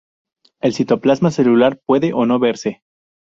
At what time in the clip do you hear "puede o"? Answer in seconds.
1.85-2.25